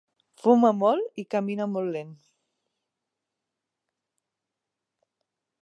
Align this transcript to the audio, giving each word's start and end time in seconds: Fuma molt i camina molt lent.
Fuma 0.43 0.71
molt 0.83 1.21
i 1.23 1.25
camina 1.33 1.67
molt 1.75 1.93
lent. 1.97 2.15